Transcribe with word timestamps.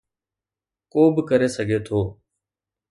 ڪو 0.91 1.01
به 1.13 1.21
ڪري 1.29 1.47
سگهي 1.55 1.79
ٿو. 1.87 1.99